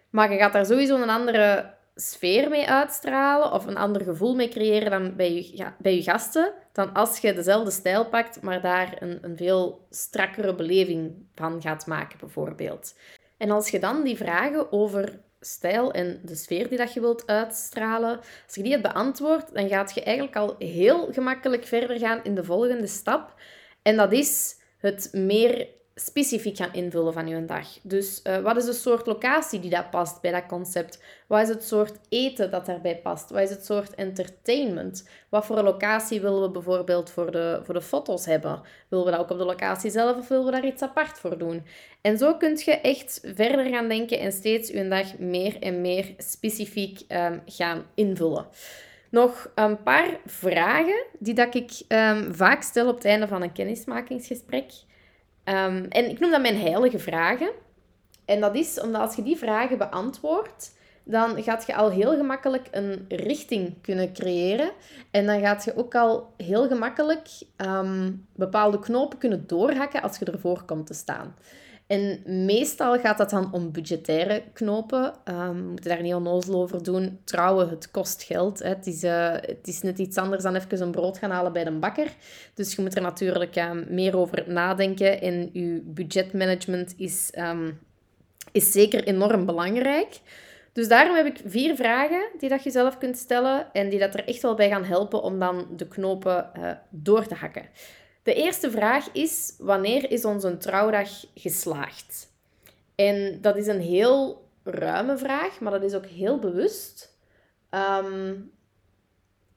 Maar 0.09 0.31
je 0.31 0.37
gaat 0.37 0.53
daar 0.53 0.65
sowieso 0.65 1.01
een 1.01 1.09
andere 1.09 1.73
sfeer 1.95 2.49
mee 2.49 2.69
uitstralen 2.69 3.51
of 3.51 3.65
een 3.65 3.77
ander 3.77 4.01
gevoel 4.01 4.35
mee 4.35 4.49
creëren 4.49 4.89
dan 4.89 5.15
bij 5.15 5.33
je, 5.33 5.57
ja, 5.57 5.75
bij 5.79 5.95
je 5.95 6.03
gasten, 6.03 6.53
dan 6.71 6.93
als 6.93 7.17
je 7.17 7.33
dezelfde 7.33 7.71
stijl 7.71 8.05
pakt, 8.05 8.41
maar 8.41 8.61
daar 8.61 8.97
een, 8.99 9.17
een 9.21 9.37
veel 9.37 9.87
strakkere 9.89 10.55
beleving 10.55 11.27
van 11.35 11.61
gaat 11.61 11.85
maken, 11.85 12.17
bijvoorbeeld. 12.19 12.95
En 13.37 13.51
als 13.51 13.69
je 13.69 13.79
dan 13.79 14.03
die 14.03 14.17
vragen 14.17 14.71
over 14.71 15.19
stijl 15.39 15.91
en 15.91 16.21
de 16.23 16.35
sfeer 16.35 16.69
die 16.69 16.77
dat 16.77 16.93
je 16.93 16.99
wilt 16.99 17.27
uitstralen, 17.27 18.17
als 18.17 18.55
je 18.55 18.61
die 18.61 18.71
hebt 18.71 18.93
beantwoord, 18.93 19.53
dan 19.53 19.67
gaat 19.67 19.93
je 19.93 20.03
eigenlijk 20.03 20.37
al 20.37 20.55
heel 20.57 21.13
gemakkelijk 21.13 21.65
verder 21.65 21.99
gaan 21.99 22.23
in 22.23 22.35
de 22.35 22.43
volgende 22.43 22.87
stap. 22.87 23.33
En 23.81 23.95
dat 23.95 24.11
is 24.11 24.55
het 24.77 25.09
meer 25.13 25.67
specifiek 25.97 26.57
gaan 26.57 26.73
invullen 26.73 27.13
van 27.13 27.27
je 27.27 27.45
dag. 27.45 27.67
Dus 27.81 28.21
uh, 28.23 28.37
wat 28.37 28.57
is 28.57 28.65
de 28.65 28.73
soort 28.73 29.05
locatie 29.05 29.59
die 29.59 29.69
dat 29.69 29.89
past 29.89 30.21
bij 30.21 30.31
dat 30.31 30.45
concept? 30.45 31.03
Wat 31.27 31.41
is 31.41 31.49
het 31.49 31.63
soort 31.63 31.97
eten 32.09 32.51
dat 32.51 32.65
daarbij 32.65 32.97
past? 32.97 33.29
Wat 33.29 33.41
is 33.41 33.49
het 33.49 33.65
soort 33.65 33.95
entertainment? 33.95 35.09
Wat 35.29 35.45
voor 35.45 35.61
locatie 35.61 36.21
willen 36.21 36.41
we 36.41 36.49
bijvoorbeeld 36.49 37.09
voor 37.09 37.31
de, 37.31 37.59
voor 37.63 37.73
de 37.73 37.81
foto's 37.81 38.25
hebben? 38.25 38.61
Willen 38.87 39.05
we 39.05 39.11
dat 39.11 39.19
ook 39.19 39.29
op 39.29 39.37
de 39.37 39.45
locatie 39.45 39.91
zelf 39.91 40.17
of 40.17 40.27
willen 40.27 40.45
we 40.45 40.51
daar 40.51 40.65
iets 40.65 40.81
apart 40.81 41.19
voor 41.19 41.37
doen? 41.37 41.65
En 42.01 42.17
zo 42.17 42.35
kun 42.35 42.59
je 42.65 42.71
echt 42.71 43.21
verder 43.23 43.65
gaan 43.65 43.87
denken 43.87 44.19
en 44.19 44.31
steeds 44.31 44.69
je 44.69 44.87
dag 44.87 45.17
meer 45.17 45.59
en 45.59 45.81
meer 45.81 46.13
specifiek 46.17 47.01
um, 47.07 47.41
gaan 47.45 47.85
invullen. 47.93 48.47
Nog 49.09 49.51
een 49.55 49.83
paar 49.83 50.19
vragen 50.25 51.05
die 51.19 51.33
dat 51.33 51.55
ik 51.55 51.71
um, 51.87 52.35
vaak 52.35 52.61
stel 52.61 52.87
op 52.87 52.95
het 52.95 53.05
einde 53.05 53.27
van 53.27 53.41
een 53.41 53.51
kennismakingsgesprek. 53.51 54.71
Um, 55.45 55.85
en 55.89 56.09
ik 56.09 56.19
noem 56.19 56.31
dat 56.31 56.41
mijn 56.41 56.59
heilige 56.59 56.99
vragen. 56.99 57.49
En 58.25 58.39
dat 58.39 58.55
is 58.55 58.81
omdat 58.81 59.01
als 59.01 59.15
je 59.15 59.23
die 59.23 59.37
vragen 59.37 59.77
beantwoordt, 59.77 60.73
dan 61.03 61.43
gaat 61.43 61.65
je 61.65 61.75
al 61.75 61.91
heel 61.91 62.15
gemakkelijk 62.15 62.67
een 62.71 63.05
richting 63.09 63.81
kunnen 63.81 64.13
creëren. 64.13 64.71
En 65.11 65.25
dan 65.25 65.39
gaat 65.39 65.63
je 65.63 65.77
ook 65.77 65.95
al 65.95 66.33
heel 66.37 66.67
gemakkelijk 66.67 67.27
um, 67.57 68.27
bepaalde 68.35 68.79
knopen 68.79 69.17
kunnen 69.17 69.47
doorhakken 69.47 70.01
als 70.01 70.17
je 70.17 70.25
ervoor 70.25 70.63
komt 70.63 70.87
te 70.87 70.93
staan. 70.93 71.35
En 71.87 72.21
meestal 72.45 72.99
gaat 72.99 73.17
dat 73.17 73.29
dan 73.29 73.53
om 73.53 73.71
budgettaire 73.71 74.43
knopen. 74.53 75.13
Um, 75.25 75.63
we 75.63 75.69
moeten 75.69 75.89
daar 75.89 76.01
niet 76.01 76.13
onnozel 76.13 76.61
over 76.61 76.83
doen. 76.83 77.19
Trouwen, 77.23 77.69
het 77.69 77.91
kost 77.91 78.23
geld. 78.23 78.59
Hè. 78.59 78.69
Het, 78.69 78.87
is, 78.87 79.03
uh, 79.03 79.31
het 79.31 79.67
is 79.67 79.81
net 79.81 79.99
iets 79.99 80.17
anders 80.17 80.43
dan 80.43 80.55
even 80.55 80.81
een 80.81 80.91
brood 80.91 81.17
gaan 81.17 81.31
halen 81.31 81.53
bij 81.53 81.63
de 81.63 81.71
bakker. 81.71 82.07
Dus 82.53 82.75
je 82.75 82.81
moet 82.81 82.95
er 82.95 83.01
natuurlijk 83.01 83.55
um, 83.55 83.85
meer 83.89 84.17
over 84.17 84.43
nadenken. 84.47 85.21
En 85.21 85.49
je 85.53 85.81
budgetmanagement 85.85 86.93
is, 86.97 87.31
um, 87.37 87.79
is 88.51 88.71
zeker 88.71 89.03
enorm 89.03 89.45
belangrijk. 89.45 90.19
Dus 90.73 90.87
daarom 90.87 91.15
heb 91.15 91.25
ik 91.25 91.41
vier 91.45 91.75
vragen 91.75 92.25
die 92.39 92.49
dat 92.49 92.63
je 92.63 92.71
zelf 92.71 92.97
kunt 92.97 93.17
stellen 93.17 93.73
en 93.73 93.89
die 93.89 93.99
dat 93.99 94.13
er 94.13 94.27
echt 94.27 94.41
wel 94.41 94.55
bij 94.55 94.69
gaan 94.69 94.83
helpen 94.83 95.23
om 95.23 95.39
dan 95.39 95.67
de 95.75 95.87
knopen 95.87 96.49
uh, 96.57 96.71
door 96.89 97.27
te 97.27 97.35
hakken. 97.35 97.65
De 98.25 98.33
eerste 98.33 98.71
vraag 98.71 99.11
is, 99.11 99.55
wanneer 99.57 100.11
is 100.11 100.25
onze 100.25 100.57
trouwdag 100.57 101.09
geslaagd? 101.35 102.27
En 102.95 103.41
dat 103.41 103.55
is 103.55 103.67
een 103.67 103.81
heel 103.81 104.49
ruime 104.63 105.17
vraag, 105.17 105.59
maar 105.59 105.71
dat 105.71 105.83
is 105.83 105.93
ook 105.93 106.05
heel 106.05 106.39
bewust. 106.39 107.17
Um, 107.69 108.51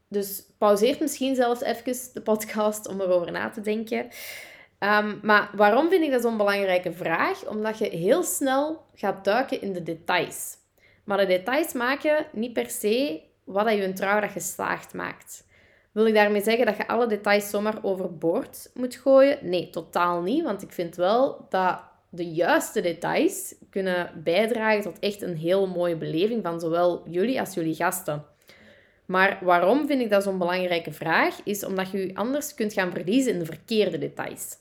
dus 0.08 0.44
pauzeer 0.58 0.96
misschien 1.00 1.34
zelfs 1.34 1.60
even 1.60 1.96
de 2.12 2.20
podcast 2.20 2.88
om 2.88 3.00
erover 3.00 3.32
na 3.32 3.50
te 3.50 3.60
denken. 3.60 4.08
Um, 4.78 5.20
maar 5.22 5.50
waarom 5.54 5.88
vind 5.88 6.04
ik 6.04 6.10
dat 6.10 6.22
zo'n 6.22 6.36
belangrijke 6.36 6.92
vraag? 6.92 7.46
Omdat 7.46 7.78
je 7.78 7.88
heel 7.88 8.22
snel 8.22 8.86
gaat 8.94 9.24
duiken 9.24 9.60
in 9.60 9.72
de 9.72 9.82
details. 9.82 10.56
Maar 11.04 11.18
de 11.18 11.26
details 11.26 11.72
maken 11.72 12.26
niet 12.32 12.52
per 12.52 12.70
se 12.70 13.22
wat 13.44 13.72
je 13.72 13.84
een 13.84 13.94
trouwdag 13.94 14.32
geslaagd 14.32 14.94
maakt. 14.94 15.46
Wil 15.98 16.06
ik 16.06 16.14
daarmee 16.14 16.42
zeggen 16.42 16.66
dat 16.66 16.76
je 16.76 16.88
alle 16.88 17.06
details 17.06 17.50
zomaar 17.50 17.78
overboord 17.82 18.70
moet 18.74 18.96
gooien? 18.96 19.38
Nee, 19.42 19.70
totaal 19.70 20.22
niet. 20.22 20.44
Want 20.44 20.62
ik 20.62 20.72
vind 20.72 20.96
wel 20.96 21.46
dat 21.48 21.80
de 22.08 22.30
juiste 22.30 22.80
details 22.80 23.54
kunnen 23.70 24.10
bijdragen 24.24 24.82
tot 24.82 24.98
echt 24.98 25.22
een 25.22 25.36
heel 25.36 25.66
mooie 25.66 25.96
beleving 25.96 26.42
van 26.42 26.60
zowel 26.60 27.02
jullie 27.08 27.40
als 27.40 27.54
jullie 27.54 27.74
gasten. 27.74 28.24
Maar 29.06 29.38
waarom 29.42 29.86
vind 29.86 30.00
ik 30.00 30.10
dat 30.10 30.22
zo'n 30.22 30.38
belangrijke 30.38 30.92
vraag? 30.92 31.40
Is 31.44 31.64
omdat 31.64 31.90
je 31.90 32.06
je 32.06 32.14
anders 32.14 32.54
kunt 32.54 32.72
gaan 32.72 32.92
verliezen 32.92 33.32
in 33.32 33.38
de 33.38 33.44
verkeerde 33.44 33.98
details. 33.98 34.56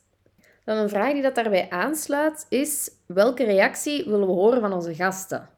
Dan 0.63 0.77
een 0.77 0.89
vraag 0.89 1.13
die 1.13 1.21
dat 1.21 1.35
daarbij 1.35 1.69
aansluit 1.69 2.45
is: 2.49 2.91
welke 3.05 3.43
reactie 3.43 4.05
willen 4.05 4.27
we 4.27 4.33
horen 4.33 4.61
van 4.61 4.73
onze 4.73 4.95
gasten? 4.95 5.49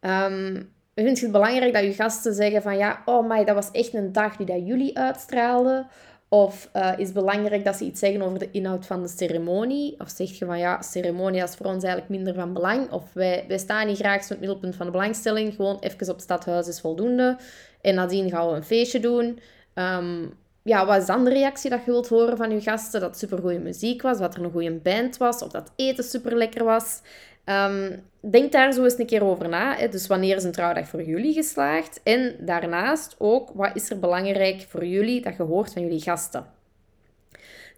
Um, 0.00 0.74
vind 1.04 1.18
je 1.18 1.24
het 1.24 1.32
belangrijk 1.32 1.72
dat 1.72 1.82
je 1.82 1.92
gasten 1.92 2.34
zeggen 2.34 2.62
van 2.62 2.76
ja, 2.76 3.02
oh 3.04 3.28
my, 3.28 3.44
dat 3.44 3.54
was 3.54 3.70
echt 3.70 3.94
een 3.94 4.12
dag 4.12 4.36
die 4.36 4.46
dat 4.46 4.66
jullie 4.66 4.98
uitstraalden? 4.98 5.86
Of 6.28 6.70
uh, 6.76 6.92
is 6.96 7.04
het 7.04 7.14
belangrijk 7.14 7.64
dat 7.64 7.76
ze 7.76 7.84
iets 7.84 8.00
zeggen 8.00 8.22
over 8.22 8.38
de 8.38 8.50
inhoud 8.50 8.86
van 8.86 9.02
de 9.02 9.08
ceremonie? 9.08 9.94
Of 9.98 10.08
zeg 10.08 10.38
je 10.38 10.44
van 10.44 10.58
ja, 10.58 10.82
ceremonie 10.82 11.42
is 11.42 11.54
voor 11.54 11.66
ons 11.66 11.84
eigenlijk 11.84 12.08
minder 12.08 12.34
van 12.34 12.52
belang? 12.52 12.90
Of 12.90 13.04
wij, 13.12 13.44
wij 13.48 13.58
staan 13.58 13.86
niet 13.86 13.98
graag 13.98 14.28
het 14.28 14.38
middelpunt 14.38 14.76
van 14.76 14.86
de 14.86 14.92
belangstelling. 14.92 15.54
Gewoon 15.54 15.78
even 15.80 16.08
op 16.08 16.14
het 16.14 16.22
stadhuis 16.22 16.68
is 16.68 16.80
voldoende. 16.80 17.36
En 17.80 17.94
nadien 17.94 18.30
gaan 18.30 18.48
we 18.48 18.54
een 18.54 18.64
feestje 18.64 19.00
doen. 19.00 19.38
Um, 19.74 20.34
ja, 20.62 20.86
wat 20.86 21.00
is 21.00 21.06
dan 21.06 21.24
de 21.24 21.30
reactie 21.30 21.70
dat 21.70 21.84
je 21.84 21.90
wilt 21.90 22.08
horen 22.08 22.36
van 22.36 22.50
je 22.50 22.60
gasten? 22.60 23.00
Dat 23.00 23.18
super 23.18 23.38
goede 23.38 23.58
muziek 23.58 24.02
was, 24.02 24.18
dat 24.18 24.34
er 24.34 24.44
een 24.44 24.50
goede 24.50 24.72
band 24.72 25.16
was, 25.16 25.42
of 25.42 25.50
dat 25.50 25.72
eten 25.76 26.04
super 26.04 26.36
lekker 26.36 26.64
was. 26.64 27.00
Um, 27.48 28.02
denk 28.20 28.52
daar 28.52 28.72
zo 28.72 28.84
eens 28.84 28.98
een 28.98 29.06
keer 29.06 29.24
over 29.24 29.48
na. 29.48 29.76
Hè. 29.76 29.88
Dus 29.88 30.06
wanneer 30.06 30.36
is 30.36 30.44
een 30.44 30.52
trouwdag 30.52 30.88
voor 30.88 31.02
jullie 31.02 31.32
geslaagd? 31.32 32.00
En 32.02 32.36
daarnaast 32.40 33.14
ook, 33.18 33.50
wat 33.54 33.70
is 33.74 33.90
er 33.90 33.98
belangrijk 33.98 34.66
voor 34.68 34.84
jullie 34.84 35.20
dat 35.20 35.36
je 35.36 35.42
hoort 35.42 35.72
van 35.72 35.82
jullie 35.82 36.00
gasten? 36.00 36.46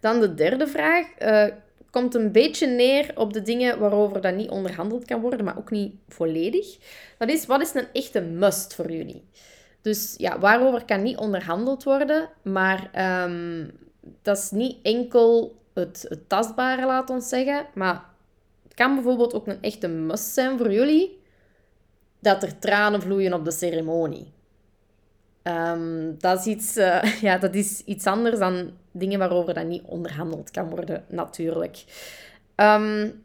Dan 0.00 0.20
de 0.20 0.34
derde 0.34 0.66
vraag. 0.66 1.06
Uh, 1.18 1.44
komt 1.90 2.14
een 2.14 2.32
beetje 2.32 2.66
neer 2.66 3.10
op 3.14 3.32
de 3.32 3.42
dingen 3.42 3.78
waarover 3.78 4.20
dat 4.20 4.34
niet 4.34 4.50
onderhandeld 4.50 5.04
kan 5.04 5.20
worden, 5.20 5.44
maar 5.44 5.58
ook 5.58 5.70
niet 5.70 5.94
volledig. 6.08 6.76
Dat 7.18 7.28
is, 7.28 7.46
wat 7.46 7.60
is 7.60 7.74
een 7.74 7.88
echte 7.92 8.20
must 8.20 8.74
voor 8.74 8.90
jullie? 8.90 9.24
Dus 9.82 10.14
ja, 10.16 10.38
waarover 10.38 10.84
kan 10.84 11.02
niet 11.02 11.16
onderhandeld 11.16 11.84
worden, 11.84 12.28
maar 12.42 12.90
um, 13.24 13.70
dat 14.22 14.38
is 14.38 14.50
niet 14.50 14.76
enkel 14.82 15.56
het, 15.74 16.06
het 16.08 16.28
tastbare, 16.28 16.86
laat 16.86 17.10
ons 17.10 17.28
zeggen, 17.28 17.66
maar 17.74 18.04
kan 18.78 18.94
bijvoorbeeld 18.94 19.34
ook 19.34 19.46
een 19.46 19.62
echte 19.62 19.88
must 19.88 20.32
zijn 20.32 20.58
voor 20.58 20.72
jullie 20.72 21.20
dat 22.18 22.42
er 22.42 22.58
tranen 22.58 23.02
vloeien 23.02 23.32
op 23.32 23.44
de 23.44 23.50
ceremonie. 23.50 24.32
Um, 25.42 26.16
dat, 26.18 26.38
is 26.38 26.46
iets, 26.46 26.76
uh, 26.76 27.02
ja, 27.26 27.38
dat 27.38 27.54
is 27.54 27.82
iets 27.84 28.06
anders 28.06 28.38
dan 28.38 28.70
dingen 28.92 29.18
waarover 29.18 29.54
dat 29.54 29.66
niet 29.66 29.82
onderhandeld 29.84 30.50
kan 30.50 30.68
worden, 30.68 31.04
natuurlijk. 31.08 31.84
Um, 32.56 33.22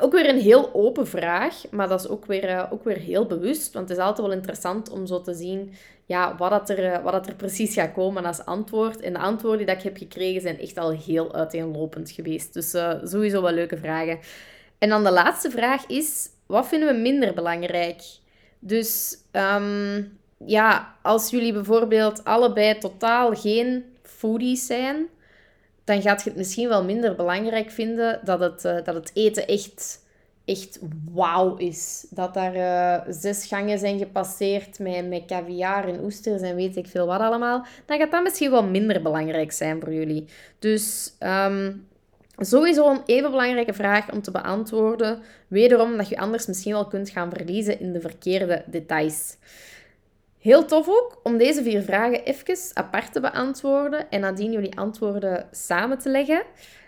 ook 0.00 0.12
weer 0.12 0.28
een 0.28 0.40
heel 0.40 0.74
open 0.74 1.06
vraag, 1.06 1.70
maar 1.70 1.88
dat 1.88 2.00
is 2.00 2.08
ook 2.08 2.26
weer, 2.26 2.50
uh, 2.50 2.64
ook 2.70 2.84
weer 2.84 2.98
heel 2.98 3.26
bewust. 3.26 3.72
Want 3.72 3.88
het 3.88 3.98
is 3.98 4.04
altijd 4.04 4.26
wel 4.26 4.36
interessant 4.36 4.90
om 4.90 5.06
zo 5.06 5.20
te 5.20 5.34
zien 5.34 5.72
ja, 6.06 6.36
wat, 6.36 6.50
dat 6.50 6.70
er, 6.70 6.84
uh, 6.84 7.02
wat 7.02 7.12
dat 7.12 7.26
er 7.26 7.34
precies 7.34 7.74
gaat 7.74 7.92
komen 7.92 8.24
als 8.24 8.44
antwoord. 8.44 9.00
En 9.00 9.12
de 9.12 9.18
antwoorden 9.18 9.66
die 9.66 9.74
ik 9.74 9.82
heb 9.82 9.96
gekregen 9.96 10.40
zijn 10.40 10.60
echt 10.60 10.78
al 10.78 10.90
heel 10.90 11.34
uiteenlopend 11.34 12.10
geweest. 12.10 12.54
Dus 12.54 12.70
sowieso 13.02 13.42
wel 13.42 13.52
leuke 13.52 13.76
vragen. 13.76 14.18
En 14.78 14.88
dan 14.88 15.04
de 15.04 15.12
laatste 15.12 15.50
vraag 15.50 15.86
is, 15.86 16.28
wat 16.46 16.68
vinden 16.68 16.94
we 16.94 17.00
minder 17.00 17.34
belangrijk? 17.34 18.02
Dus 18.58 19.18
um, 19.32 20.18
ja, 20.46 20.94
als 21.02 21.30
jullie 21.30 21.52
bijvoorbeeld 21.52 22.24
allebei 22.24 22.78
totaal 22.78 23.34
geen 23.34 23.84
foodies 24.02 24.66
zijn, 24.66 25.06
dan 25.84 26.02
gaat 26.02 26.22
je 26.22 26.28
het 26.28 26.38
misschien 26.38 26.68
wel 26.68 26.84
minder 26.84 27.14
belangrijk 27.14 27.70
vinden 27.70 28.20
dat 28.24 28.40
het, 28.40 28.64
uh, 28.64 28.84
dat 28.84 28.94
het 28.94 29.10
eten 29.14 29.46
echt, 29.46 30.04
echt 30.44 30.78
wauw 31.12 31.56
is. 31.56 32.06
Dat 32.10 32.34
daar 32.34 32.56
uh, 32.56 33.12
zes 33.14 33.46
gangen 33.46 33.78
zijn 33.78 33.98
gepasseerd 33.98 34.78
met, 34.78 35.08
met 35.08 35.24
caviar 35.26 35.88
en 35.88 36.04
oesters 36.04 36.42
en 36.42 36.56
weet 36.56 36.76
ik 36.76 36.86
veel 36.86 37.06
wat 37.06 37.20
allemaal. 37.20 37.66
Dan 37.86 37.98
gaat 37.98 38.10
dat 38.10 38.22
misschien 38.22 38.50
wel 38.50 38.64
minder 38.64 39.02
belangrijk 39.02 39.52
zijn 39.52 39.80
voor 39.80 39.92
jullie. 39.92 40.28
Dus 40.58 41.12
um, 41.20 41.86
Sowieso 42.38 42.90
een 42.90 43.02
even 43.06 43.30
belangrijke 43.30 43.72
vraag 43.72 44.12
om 44.12 44.22
te 44.22 44.30
beantwoorden. 44.30 45.22
Wederom 45.48 45.96
dat 45.96 46.08
je 46.08 46.18
anders 46.18 46.46
misschien 46.46 46.72
wel 46.72 46.86
kunt 46.86 47.10
gaan 47.10 47.30
verliezen 47.30 47.80
in 47.80 47.92
de 47.92 48.00
verkeerde 48.00 48.64
details. 48.66 49.36
Heel 50.38 50.64
tof 50.64 50.88
ook 50.88 51.20
om 51.22 51.38
deze 51.38 51.62
vier 51.62 51.82
vragen 51.82 52.24
even 52.24 52.56
apart 52.74 53.12
te 53.12 53.20
beantwoorden 53.20 54.10
en 54.10 54.20
nadien 54.20 54.52
jullie 54.52 54.78
antwoorden 54.78 55.48
samen 55.50 55.98
te 55.98 56.08
leggen. 56.08 56.42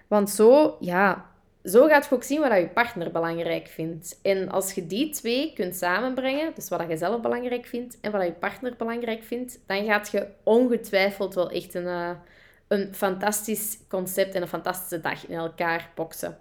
Want 0.08 0.30
zo, 0.30 0.76
ja, 0.80 1.30
zo 1.64 1.86
gaat 1.86 2.06
je 2.08 2.14
ook 2.14 2.22
zien 2.22 2.40
wat 2.40 2.52
je 2.52 2.68
partner 2.68 3.10
belangrijk 3.10 3.66
vindt. 3.66 4.18
En 4.22 4.50
als 4.50 4.72
je 4.72 4.86
die 4.86 5.10
twee 5.10 5.52
kunt 5.54 5.76
samenbrengen, 5.76 6.52
dus 6.54 6.68
wat 6.68 6.84
je 6.88 6.96
zelf 6.96 7.20
belangrijk 7.20 7.66
vindt 7.66 7.98
en 8.00 8.12
wat 8.12 8.22
je 8.22 8.32
partner 8.32 8.74
belangrijk 8.78 9.22
vindt, 9.22 9.58
dan 9.66 9.84
gaat 9.84 10.10
je 10.10 10.26
ongetwijfeld 10.42 11.34
wel 11.34 11.50
echt 11.50 11.74
een, 11.74 11.86
eh, 11.86 12.10
een 12.70 12.94
fantastisch 12.94 13.78
concept 13.88 14.34
en 14.34 14.42
een 14.42 14.48
fantastische 14.48 15.00
dag 15.00 15.26
in 15.26 15.36
elkaar 15.36 15.90
boksen. 15.94 16.38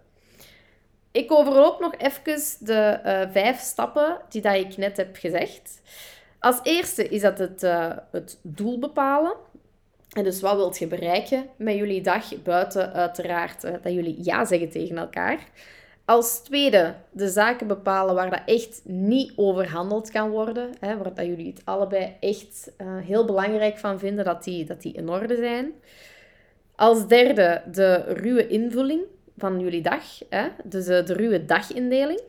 Ik 1.12 1.31
overloop 1.31 1.79
nog 1.79 1.95
even 1.98 2.41
de 2.59 3.00
uh, 3.05 3.31
vijf 3.31 3.59
stappen 3.59 4.17
die 4.29 4.41
dat 4.41 4.55
ik 4.55 4.77
net 4.77 4.98
heb 4.98 5.15
gezegd. 5.15 5.81
Als 6.39 6.59
eerste 6.63 7.07
is 7.07 7.21
dat 7.21 7.39
het, 7.39 7.63
uh, 7.63 7.98
het 8.12 8.39
doel 8.41 8.79
bepalen. 8.79 9.33
En 10.09 10.24
dus 10.24 10.41
wat 10.41 10.55
wilt 10.55 10.77
je 10.77 10.88
bereiken 10.88 11.50
met 11.55 11.75
jullie 11.75 12.01
dag, 12.01 12.41
buiten 12.41 12.93
uiteraard 12.93 13.63
uh, 13.63 13.71
dat 13.81 13.93
jullie 13.93 14.24
ja 14.24 14.45
zeggen 14.45 14.69
tegen 14.69 14.98
elkaar. 14.98 15.39
Als 16.05 16.39
tweede 16.39 16.95
de 17.12 17.29
zaken 17.29 17.67
bepalen 17.67 18.15
waar 18.15 18.29
dat 18.29 18.41
echt 18.45 18.81
niet 18.83 19.33
overhandeld 19.36 20.12
kan 20.12 20.29
worden. 20.29 20.69
Hè, 20.79 20.98
waar 20.98 21.13
dat 21.13 21.25
jullie 21.25 21.53
het 21.53 21.62
allebei 21.65 22.15
echt 22.19 22.71
heel 22.83 23.25
belangrijk 23.25 23.77
van 23.77 24.00
vinden 24.00 24.25
dat 24.25 24.43
die, 24.43 24.65
dat 24.65 24.81
die 24.81 24.93
in 24.93 25.09
orde 25.09 25.36
zijn. 25.36 25.74
Als 26.79 27.07
derde 27.07 27.62
de 27.71 27.95
ruwe 27.95 28.48
invulling 28.48 29.01
van 29.38 29.59
jullie 29.59 29.81
dag, 29.81 30.03
hè? 30.29 30.48
dus 30.63 30.86
de, 30.86 31.03
de 31.03 31.13
ruwe 31.13 31.45
dagindeling. 31.45 32.21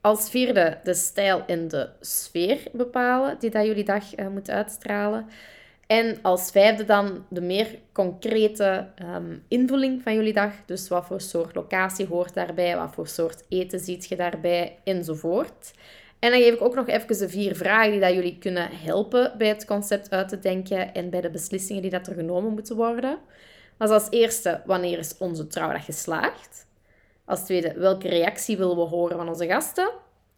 Als 0.00 0.30
vierde 0.30 0.78
de 0.84 0.94
stijl 0.94 1.42
en 1.46 1.68
de 1.68 1.88
sfeer 2.00 2.58
bepalen 2.72 3.36
die 3.38 3.50
dat 3.50 3.66
jullie 3.66 3.84
dag 3.84 4.18
uh, 4.18 4.28
moet 4.28 4.50
uitstralen. 4.50 5.26
En 5.86 6.18
als 6.22 6.50
vijfde 6.50 6.84
dan 6.84 7.24
de 7.28 7.40
meer 7.40 7.78
concrete 7.92 8.86
um, 9.14 9.42
invulling 9.48 10.02
van 10.02 10.14
jullie 10.14 10.32
dag. 10.32 10.52
Dus 10.66 10.88
wat 10.88 11.06
voor 11.06 11.20
soort 11.20 11.54
locatie 11.54 12.06
hoort 12.06 12.34
daarbij, 12.34 12.76
wat 12.76 12.94
voor 12.94 13.08
soort 13.08 13.44
eten 13.48 13.80
ziet 13.80 14.06
je 14.06 14.16
daarbij, 14.16 14.76
enzovoort. 14.84 15.72
En 16.18 16.30
dan 16.30 16.40
geef 16.40 16.54
ik 16.54 16.62
ook 16.62 16.74
nog 16.74 16.88
even 16.88 17.18
de 17.18 17.28
vier 17.28 17.56
vragen 17.56 17.90
die 17.90 18.00
dat 18.00 18.14
jullie 18.14 18.38
kunnen 18.38 18.68
helpen 18.72 19.32
bij 19.38 19.48
het 19.48 19.64
concept 19.64 20.10
uit 20.10 20.28
te 20.28 20.38
denken 20.38 20.94
en 20.94 21.10
bij 21.10 21.20
de 21.20 21.30
beslissingen 21.30 21.82
die 21.82 21.90
dat 21.90 22.06
er 22.06 22.14
genomen 22.14 22.52
moeten 22.52 22.76
worden. 22.76 23.18
Dus 23.80 23.90
als 23.90 24.06
eerste, 24.10 24.62
wanneer 24.66 24.98
is 24.98 25.16
onze 25.18 25.46
trouwdag 25.46 25.84
geslaagd? 25.84 26.66
Als 27.24 27.44
tweede, 27.44 27.72
welke 27.76 28.08
reactie 28.08 28.56
willen 28.56 28.76
we 28.76 28.82
horen 28.82 29.16
van 29.16 29.28
onze 29.28 29.46
gasten? 29.46 29.90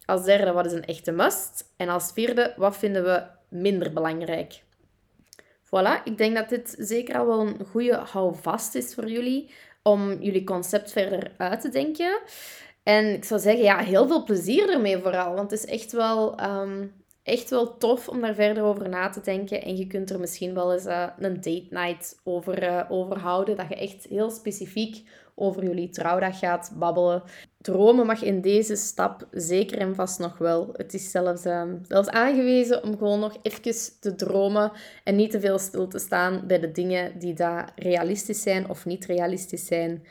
Als 0.05 0.23
derde, 0.23 0.51
wat 0.51 0.65
is 0.65 0.71
een 0.71 0.85
echte 0.85 1.11
must? 1.11 1.73
En 1.77 1.89
als 1.89 2.11
vierde, 2.13 2.53
wat 2.57 2.77
vinden 2.77 3.03
we 3.03 3.23
minder 3.49 3.93
belangrijk? 3.93 4.63
Voilà, 5.65 6.03
ik 6.03 6.17
denk 6.17 6.35
dat 6.35 6.49
dit 6.49 6.75
zeker 6.77 7.17
al 7.17 7.27
wel 7.27 7.39
een 7.39 7.65
goede 7.65 7.95
houvast 7.95 8.75
is 8.75 8.93
voor 8.93 9.09
jullie 9.09 9.51
om 9.81 10.21
jullie 10.21 10.43
concept 10.43 10.91
verder 10.91 11.31
uit 11.37 11.61
te 11.61 11.69
denken. 11.69 12.19
En 12.83 13.13
ik 13.13 13.25
zou 13.25 13.39
zeggen, 13.39 13.63
ja, 13.63 13.77
heel 13.77 14.07
veel 14.07 14.23
plezier 14.23 14.69
ermee 14.69 14.97
vooral. 14.97 15.33
Want 15.33 15.51
het 15.51 15.59
is 15.59 15.65
echt 15.65 15.91
wel, 15.91 16.37
ehm, 16.37 16.87
echt 17.23 17.49
wel 17.49 17.77
tof 17.77 18.09
om 18.09 18.21
daar 18.21 18.35
verder 18.35 18.63
over 18.63 18.89
na 18.89 19.09
te 19.09 19.21
denken. 19.21 19.61
En 19.61 19.77
je 19.77 19.87
kunt 19.87 20.09
er 20.09 20.19
misschien 20.19 20.53
wel 20.53 20.73
eens 20.73 20.85
uh, 20.85 21.07
een 21.17 21.35
date 21.35 21.67
night 21.69 22.19
over, 22.23 22.63
uh, 22.63 23.11
houden. 23.11 23.57
Dat 23.57 23.69
je 23.69 23.75
echt 23.75 24.05
heel 24.09 24.29
specifiek 24.29 25.09
over 25.35 25.63
jullie 25.63 25.89
trouwdag 25.89 26.39
gaat 26.39 26.71
babbelen. 26.75 27.23
Dromen 27.61 28.05
mag 28.05 28.21
in 28.21 28.41
deze 28.41 28.75
stap 28.75 29.27
zeker 29.31 29.77
en 29.77 29.95
vast 29.95 30.19
nog 30.19 30.37
wel. 30.37 30.69
Het 30.73 30.93
is 30.93 31.11
zelfs, 31.11 31.41
zelfs 31.87 32.09
aangewezen 32.09 32.83
om 32.83 32.97
gewoon 32.97 33.19
nog 33.19 33.37
even 33.41 33.99
te 33.99 34.15
dromen 34.15 34.71
en 35.03 35.15
niet 35.15 35.31
te 35.31 35.39
veel 35.39 35.59
stil 35.59 35.87
te 35.87 35.99
staan 35.99 36.43
bij 36.47 36.59
de 36.59 36.71
dingen 36.71 37.19
die 37.19 37.33
daar 37.33 37.71
realistisch 37.75 38.41
zijn 38.41 38.69
of 38.69 38.85
niet 38.85 39.05
realistisch 39.05 39.65
zijn 39.65 40.03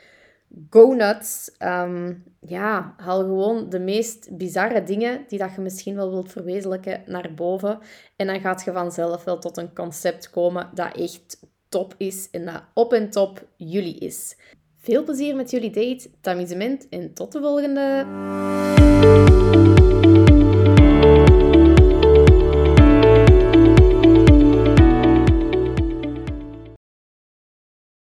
go 0.69 0.93
nuts. 0.93 1.51
Ehm, 1.57 2.13
ja, 2.39 2.93
haal 2.97 3.19
gewoon 3.19 3.69
de 3.69 3.79
meest 3.79 4.37
bizarre 4.37 4.83
dingen 4.83 5.23
die 5.27 5.39
dat 5.39 5.55
je 5.55 5.61
misschien 5.61 5.95
wel 5.95 6.09
wilt 6.09 6.31
verwezenlijken 6.31 7.03
naar 7.05 7.33
boven. 7.33 7.79
En 8.15 8.27
dan 8.27 8.39
gaat 8.39 8.63
je 8.63 8.71
vanzelf 8.71 9.23
wel 9.23 9.39
tot 9.39 9.57
een 9.57 9.73
concept 9.73 10.29
komen 10.29 10.69
dat 10.73 10.97
echt 10.97 11.39
top 11.69 11.95
is 11.97 12.29
en 12.29 12.45
dat 12.45 12.63
op 12.73 12.93
en 12.93 13.09
top 13.09 13.47
jullie 13.57 13.97
is. 13.97 14.37
Veel 14.77 15.03
plezier 15.03 15.35
met 15.35 15.51
jullie 15.51 15.71
date, 15.71 16.09
amusement 16.21 16.89
en 16.89 17.13
tot 17.13 17.31
de 17.31 17.39
volgende! 17.39 18.05